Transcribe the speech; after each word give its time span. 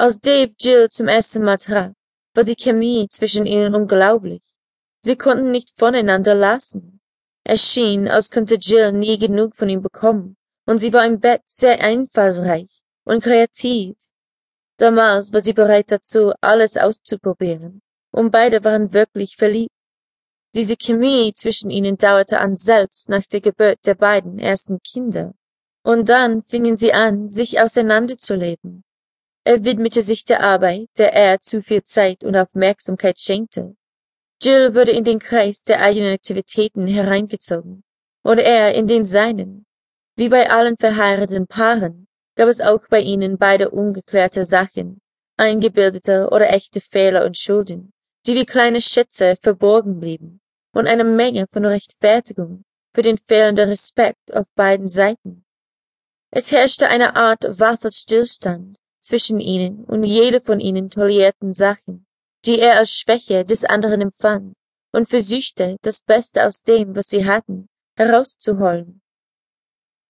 Als 0.00 0.18
Dave 0.18 0.54
Jill 0.58 0.88
zum 0.88 1.08
ersten 1.08 1.44
Mal 1.44 1.58
traf, 1.58 1.92
war 2.32 2.44
die 2.44 2.56
Chemie 2.56 3.06
zwischen 3.10 3.44
ihnen 3.44 3.74
unglaublich. 3.74 4.40
Sie 5.02 5.14
konnten 5.14 5.50
nicht 5.50 5.78
voneinander 5.78 6.34
lassen. 6.34 7.02
Es 7.44 7.60
schien, 7.60 8.08
als 8.08 8.30
könnte 8.30 8.54
Jill 8.54 8.92
nie 8.92 9.18
genug 9.18 9.56
von 9.56 9.68
ihm 9.68 9.82
bekommen, 9.82 10.38
und 10.64 10.78
sie 10.78 10.94
war 10.94 11.04
im 11.04 11.20
Bett 11.20 11.42
sehr 11.44 11.82
einfallsreich 11.82 12.80
und 13.04 13.22
kreativ. 13.22 13.94
Damals 14.78 15.34
war 15.34 15.40
sie 15.40 15.52
bereit 15.52 15.92
dazu, 15.92 16.32
alles 16.40 16.78
auszuprobieren, 16.78 17.82
und 18.10 18.30
beide 18.30 18.64
waren 18.64 18.94
wirklich 18.94 19.36
verliebt. 19.36 19.74
Diese 20.54 20.78
Chemie 20.78 21.34
zwischen 21.34 21.68
ihnen 21.68 21.98
dauerte 21.98 22.40
an 22.40 22.56
selbst 22.56 23.10
nach 23.10 23.26
der 23.26 23.42
Geburt 23.42 23.80
der 23.84 23.96
beiden 23.96 24.38
ersten 24.38 24.80
Kinder. 24.80 25.34
Und 25.82 26.08
dann 26.08 26.40
fingen 26.40 26.78
sie 26.78 26.94
an, 26.94 27.28
sich 27.28 27.60
auseinanderzuleben. 27.60 28.82
Er 29.50 29.64
widmete 29.64 30.00
sich 30.00 30.24
der 30.24 30.44
Arbeit, 30.44 30.90
der 30.96 31.12
er 31.12 31.40
zu 31.40 31.60
viel 31.60 31.82
Zeit 31.82 32.22
und 32.22 32.36
Aufmerksamkeit 32.36 33.18
schenkte. 33.18 33.74
Jill 34.40 34.76
wurde 34.76 34.92
in 34.92 35.02
den 35.02 35.18
Kreis 35.18 35.64
der 35.64 35.82
eigenen 35.82 36.14
Aktivitäten 36.14 36.86
hereingezogen 36.86 37.82
und 38.22 38.38
er 38.38 38.76
in 38.76 38.86
den 38.86 39.04
seinen. 39.04 39.66
Wie 40.14 40.28
bei 40.28 40.48
allen 40.48 40.76
verheirateten 40.76 41.48
Paaren 41.48 42.06
gab 42.36 42.48
es 42.48 42.60
auch 42.60 42.86
bei 42.88 43.00
ihnen 43.00 43.38
beide 43.38 43.70
ungeklärte 43.70 44.44
Sachen, 44.44 45.00
eingebildete 45.36 46.28
oder 46.30 46.48
echte 46.50 46.80
Fehler 46.80 47.24
und 47.24 47.36
Schulden, 47.36 47.92
die 48.28 48.36
wie 48.36 48.46
kleine 48.46 48.80
Schätze 48.80 49.34
verborgen 49.34 49.98
blieben, 49.98 50.40
und 50.72 50.86
eine 50.86 51.02
Menge 51.02 51.48
von 51.48 51.64
Rechtfertigung 51.64 52.62
für 52.94 53.02
den 53.02 53.18
fehlenden 53.18 53.68
Respekt 53.68 54.32
auf 54.32 54.46
beiden 54.54 54.86
Seiten. 54.86 55.44
Es 56.30 56.52
herrschte 56.52 56.86
eine 56.86 57.16
Art 57.16 57.42
Waffenstillstand 57.58 58.79
zwischen 59.00 59.40
ihnen 59.40 59.84
und 59.84 60.04
jede 60.04 60.40
von 60.40 60.60
ihnen 60.60 60.90
tolerierten 60.90 61.52
Sachen, 61.52 62.06
die 62.44 62.58
er 62.58 62.78
als 62.78 62.92
Schwäche 62.92 63.44
des 63.44 63.64
anderen 63.64 64.00
empfand 64.00 64.54
und 64.92 65.08
versuchte, 65.08 65.76
das 65.82 66.02
Beste 66.02 66.46
aus 66.46 66.62
dem, 66.62 66.94
was 66.94 67.08
sie 67.08 67.24
hatten, 67.24 67.68
herauszuholen. 67.96 69.00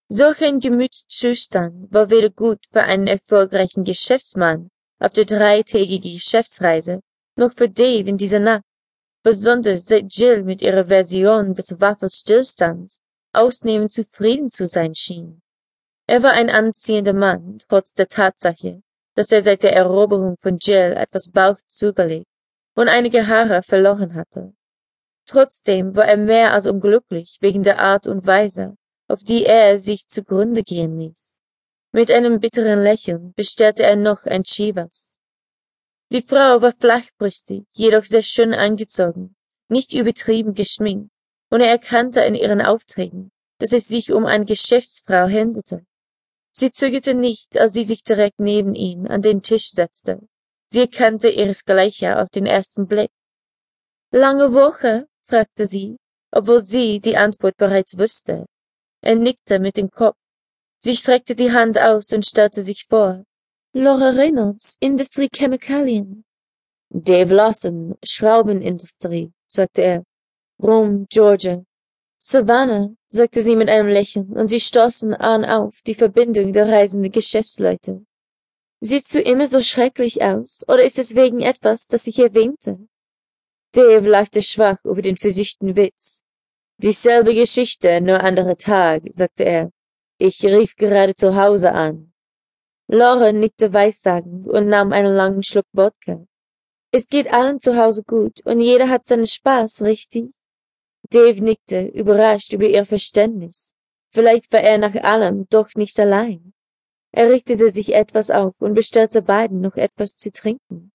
Solch 0.08 0.42
ein 0.42 0.58
Gemütszustand 0.58 1.92
war 1.92 2.10
weder 2.10 2.30
gut 2.30 2.66
für 2.70 2.82
einen 2.82 3.06
erfolgreichen 3.06 3.84
Geschäftsmann 3.84 4.68
auf 4.98 5.12
der 5.12 5.24
dreitägigen 5.24 6.12
Geschäftsreise, 6.12 7.00
noch 7.36 7.52
für 7.52 7.68
Dave 7.68 8.08
in 8.08 8.18
dieser 8.18 8.40
Nacht, 8.40 8.64
besonders 9.22 9.86
seit 9.86 10.12
Jill 10.12 10.42
mit 10.42 10.62
ihrer 10.62 10.86
Version 10.86 11.54
des 11.54 11.80
Waffenstillstands 11.80 12.98
ausnehmend 13.32 13.92
zufrieden 13.92 14.50
zu 14.50 14.66
sein 14.66 14.94
schien. 14.94 15.40
Er 16.10 16.24
war 16.24 16.32
ein 16.32 16.50
anziehender 16.50 17.12
Mann, 17.12 17.58
trotz 17.68 17.94
der 17.94 18.08
Tatsache, 18.08 18.82
dass 19.14 19.30
er 19.30 19.42
seit 19.42 19.62
der 19.62 19.76
Eroberung 19.76 20.34
von 20.40 20.58
Jill 20.60 20.94
etwas 20.96 21.30
Bauch 21.30 21.56
zugelegt 21.68 22.26
und 22.74 22.88
einige 22.88 23.28
Haare 23.28 23.62
verloren 23.62 24.16
hatte. 24.16 24.52
Trotzdem 25.24 25.94
war 25.94 26.08
er 26.08 26.16
mehr 26.16 26.52
als 26.52 26.66
unglücklich 26.66 27.38
wegen 27.40 27.62
der 27.62 27.78
Art 27.78 28.08
und 28.08 28.26
Weise, 28.26 28.76
auf 29.06 29.20
die 29.22 29.46
er 29.46 29.78
sich 29.78 30.08
zugrunde 30.08 30.64
gehen 30.64 30.98
ließ. 30.98 31.42
Mit 31.92 32.10
einem 32.10 32.40
bitteren 32.40 32.82
Lächeln 32.82 33.32
bestellte 33.36 33.84
er 33.84 33.94
noch 33.94 34.24
ein 34.24 34.42
Chivas. 34.42 35.16
Die 36.10 36.22
Frau 36.22 36.60
war 36.60 36.72
flachbrüstig, 36.72 37.66
jedoch 37.70 38.02
sehr 38.02 38.22
schön 38.22 38.52
angezogen, 38.52 39.36
nicht 39.68 39.94
übertrieben 39.94 40.54
geschminkt, 40.54 41.12
und 41.50 41.60
er 41.60 41.68
erkannte 41.68 42.22
in 42.22 42.34
ihren 42.34 42.60
Aufträgen, 42.60 43.30
dass 43.60 43.72
es 43.72 43.86
sich 43.86 44.10
um 44.10 44.26
eine 44.26 44.44
Geschäftsfrau 44.44 45.28
handelte. 45.28 45.86
Sie 46.60 46.70
zögerte 46.70 47.14
nicht, 47.14 47.56
als 47.56 47.72
sie 47.72 47.84
sich 47.84 48.02
direkt 48.02 48.38
neben 48.38 48.74
ihn 48.74 49.06
an 49.06 49.22
den 49.22 49.40
Tisch 49.40 49.70
setzte. 49.70 50.20
Sie 50.66 50.80
erkannte 50.80 51.30
ihresgleichen 51.30 52.12
auf 52.12 52.28
den 52.28 52.44
ersten 52.44 52.86
Blick. 52.86 53.10
Lange 54.12 54.52
Woche? 54.52 55.08
fragte 55.22 55.64
sie, 55.64 55.96
obwohl 56.30 56.60
sie 56.60 57.00
die 57.00 57.16
Antwort 57.16 57.56
bereits 57.56 57.96
wusste. 57.96 58.44
Er 59.00 59.16
nickte 59.16 59.58
mit 59.58 59.78
dem 59.78 59.90
Kopf. 59.90 60.18
Sie 60.76 60.94
streckte 60.94 61.34
die 61.34 61.50
Hand 61.50 61.78
aus 61.78 62.12
und 62.12 62.26
stellte 62.26 62.60
sich 62.60 62.84
vor. 62.84 63.24
Laura 63.72 64.10
Reynolds, 64.10 64.76
Industrie 64.80 65.30
Chemikalien. 65.34 66.26
Dave 66.90 67.34
Lawson, 67.34 67.94
Schraubenindustrie, 68.04 69.32
sagte 69.46 69.80
er. 69.80 70.04
Rome, 70.62 71.06
Georgia. 71.08 71.64
Savannah, 72.22 72.90
sagte 73.06 73.40
sie 73.40 73.56
mit 73.56 73.70
einem 73.70 73.88
Lächeln, 73.88 74.32
und 74.36 74.48
sie 74.48 74.60
stoßen 74.60 75.14
an 75.14 75.42
auf 75.46 75.80
die 75.86 75.94
Verbindung 75.94 76.52
der 76.52 76.68
reisenden 76.68 77.10
Geschäftsleute. 77.10 78.04
Siehst 78.80 79.14
du 79.14 79.22
immer 79.22 79.46
so 79.46 79.62
schrecklich 79.62 80.22
aus, 80.22 80.62
oder 80.68 80.84
ist 80.84 80.98
es 80.98 81.14
wegen 81.14 81.40
etwas, 81.40 81.86
das 81.86 82.06
ich 82.06 82.18
erwähnte? 82.18 82.78
Dave 83.72 84.06
lachte 84.06 84.42
schwach 84.42 84.84
über 84.84 85.00
den 85.00 85.16
versuchten 85.16 85.76
Witz. 85.76 86.22
Dieselbe 86.76 87.34
Geschichte, 87.34 88.02
nur 88.02 88.22
anderer 88.22 88.56
Tag, 88.56 89.02
sagte 89.12 89.44
er. 89.44 89.72
Ich 90.18 90.44
rief 90.44 90.76
gerade 90.76 91.14
zu 91.14 91.36
Hause 91.36 91.72
an. 91.72 92.12
Laura 92.86 93.32
nickte 93.32 93.72
weissagend 93.72 94.46
und 94.46 94.66
nahm 94.66 94.92
einen 94.92 95.14
langen 95.14 95.42
Schluck 95.42 95.66
Wodka. 95.72 96.26
Es 96.92 97.08
geht 97.08 97.32
allen 97.32 97.60
zu 97.60 97.76
Hause 97.76 98.02
gut 98.02 98.44
und 98.44 98.60
jeder 98.60 98.90
hat 98.90 99.04
seinen 99.04 99.26
Spaß, 99.26 99.82
richtig? 99.82 100.34
Dave 101.08 101.42
nickte, 101.42 101.86
überrascht 101.86 102.52
über 102.52 102.66
ihr 102.66 102.84
Verständnis. 102.84 103.74
Vielleicht 104.10 104.52
war 104.52 104.60
er 104.60 104.78
nach 104.78 104.94
allem 104.94 105.46
doch 105.48 105.74
nicht 105.74 105.98
allein. 105.98 106.52
Er 107.12 107.30
richtete 107.30 107.70
sich 107.70 107.94
etwas 107.94 108.30
auf 108.30 108.60
und 108.60 108.74
bestellte 108.74 109.22
beiden 109.22 109.60
noch 109.60 109.76
etwas 109.76 110.16
zu 110.16 110.30
trinken. 110.30 110.92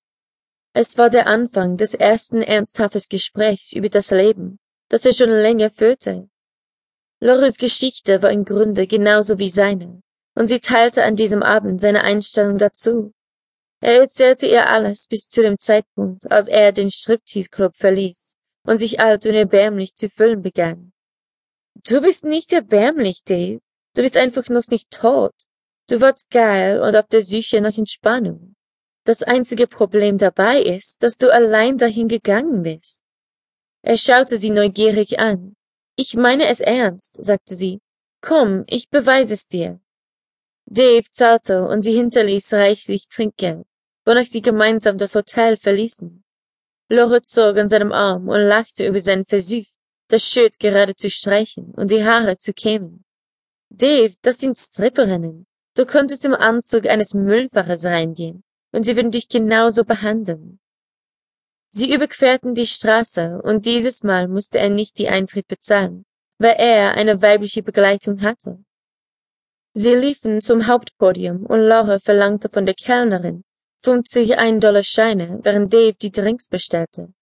Es 0.74 0.98
war 0.98 1.10
der 1.10 1.28
Anfang 1.28 1.78
des 1.78 1.94
ersten 1.94 2.42
ernsthaften 2.42 3.02
Gesprächs 3.10 3.74
über 3.74 3.90
das 3.90 4.12
Leben, 4.12 4.60
das 4.90 5.06
er 5.06 5.14
schon 5.14 5.30
länger 5.30 5.70
führte. 5.70 6.30
Loris 7.22 7.58
Geschichte 7.58 8.22
war 8.22 8.32
im 8.32 8.46
Grunde 8.46 8.88
genauso 8.88 9.40
wie 9.40 9.50
seine, 9.50 10.02
und 10.36 10.48
sie 10.48 10.60
teilte 10.60 11.04
an 11.04 11.16
diesem 11.16 11.44
Abend 11.44 11.82
seine 11.82 12.04
Einstellung 12.04 12.58
dazu. 12.58 13.14
Er 13.82 14.02
erzählte 14.02 14.48
ihr 14.48 14.70
alles 14.70 15.08
bis 15.08 15.30
zu 15.30 15.42
dem 15.42 15.58
Zeitpunkt, 15.58 16.30
als 16.32 16.48
er 16.48 16.72
den 16.72 16.90
Striptease-Club 16.90 17.76
verließ 17.76 18.36
und 18.66 18.78
sich 18.78 19.00
alt 19.00 19.26
und 19.26 19.34
erbärmlich 19.34 19.96
zu 19.96 20.10
füllen 20.10 20.42
begann. 20.42 20.92
Du 21.88 22.02
bist 22.02 22.24
nicht 22.24 22.52
erbärmlich, 22.52 23.24
Dave. 23.24 23.62
Du 23.96 24.02
bist 24.02 24.18
einfach 24.18 24.50
noch 24.50 24.68
nicht 24.68 24.92
tot. 24.92 25.34
Du 25.88 26.02
warst 26.02 26.32
geil 26.32 26.82
und 26.82 26.96
auf 26.96 27.08
der 27.08 27.22
Suche 27.22 27.62
nach 27.62 27.78
Entspannung. 27.78 28.56
Das 29.06 29.22
einzige 29.22 29.68
Problem 29.68 30.18
dabei 30.18 30.62
ist, 30.62 31.04
dass 31.04 31.18
du 31.18 31.32
allein 31.32 31.78
dahin 31.78 32.08
gegangen 32.08 32.64
bist. 32.64 33.04
Er 33.84 33.98
schaute 33.98 34.38
sie 34.38 34.50
neugierig 34.50 35.20
an. 35.20 35.56
Ich 35.96 36.16
meine 36.16 36.48
es 36.48 36.60
ernst, 36.60 37.24
sagte 37.24 37.54
sie. 37.54 37.82
Komm, 38.20 38.64
ich 38.68 38.90
beweise 38.90 39.36
es 39.36 39.46
dir. 39.48 39.80
Dave 40.66 41.06
zahlte 41.12 41.64
und 41.64 41.84
sie 41.84 41.94
hinterließ 41.94 42.54
reichlich 42.54 43.08
Trinkgeld, 43.08 43.68
wonach 44.04 44.26
sie 44.26 44.42
gemeinsam 44.42 44.98
das 44.98 45.14
Hotel 45.14 45.56
verließen. 45.58 46.25
Laura 46.90 47.22
zog 47.24 47.58
an 47.58 47.68
seinem 47.68 47.92
Arm 47.92 48.28
und 48.28 48.42
lachte 48.42 48.86
über 48.86 49.00
seinen 49.00 49.26
Versuch, 49.26 49.66
das 50.08 50.24
Shirt 50.24 50.60
gerade 50.60 50.96
zu 50.96 51.10
streichen 51.10 51.72
und 51.72 51.90
die 51.90 52.04
Haare 52.04 52.38
zu 52.38 52.54
kämmen. 52.54 53.04
Dave, 53.70 54.14
das 54.22 54.40
sind 54.40 54.58
Stripperinnen. 54.58 55.48
Du 55.76 55.86
könntest 55.86 56.24
im 56.26 56.36
Anzug 56.36 56.86
eines 56.86 57.14
Müllfahrers 57.14 57.86
reingehen 57.86 58.44
und 58.72 58.84
sie 58.84 58.96
würden 58.96 59.12
dich 59.12 59.28
genauso 59.28 59.84
behandeln. 59.84 60.60
Sie 61.70 61.94
überquerten 61.94 62.54
die 62.54 62.68
Straße 62.68 63.42
und 63.44 63.66
dieses 63.66 64.04
Mal 64.04 64.28
musste 64.28 64.60
er 64.60 64.70
nicht 64.70 65.00
die 65.00 65.10
Eintritt 65.10 65.48
bezahlen, 65.48 66.06
weil 66.38 66.56
er 66.58 66.94
eine 66.94 67.22
weibliche 67.22 67.64
Begleitung 67.64 68.22
hatte. 68.22 68.64
Sie 69.74 69.94
liefen 69.96 70.40
zum 70.40 70.68
Hauptpodium 70.68 71.46
und 71.46 71.62
Laura 71.62 72.00
verlangte 72.00 72.48
von 72.48 72.66
der 72.66 72.76
Kellnerin 72.76 73.44
50 73.86 74.40
Ein-Dollar-Scheine, 74.40 75.42
während 75.44 75.72
Dave 75.72 75.94
die 76.02 76.10
Drinks 76.10 76.50
bestellte. 76.50 77.14